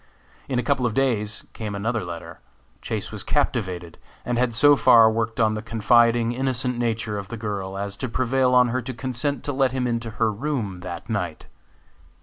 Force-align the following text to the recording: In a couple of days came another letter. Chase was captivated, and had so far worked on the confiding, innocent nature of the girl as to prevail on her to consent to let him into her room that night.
In 0.49 0.57
a 0.57 0.63
couple 0.63 0.87
of 0.87 0.95
days 0.95 1.45
came 1.53 1.75
another 1.75 2.03
letter. 2.03 2.39
Chase 2.81 3.11
was 3.11 3.21
captivated, 3.23 3.99
and 4.25 4.35
had 4.39 4.55
so 4.55 4.75
far 4.75 5.11
worked 5.11 5.39
on 5.39 5.53
the 5.53 5.61
confiding, 5.61 6.31
innocent 6.31 6.75
nature 6.75 7.19
of 7.19 7.27
the 7.27 7.37
girl 7.37 7.77
as 7.77 7.95
to 7.97 8.09
prevail 8.09 8.55
on 8.55 8.69
her 8.69 8.81
to 8.81 8.95
consent 8.95 9.43
to 9.43 9.53
let 9.53 9.73
him 9.73 9.85
into 9.85 10.09
her 10.17 10.31
room 10.33 10.79
that 10.79 11.07
night. 11.07 11.45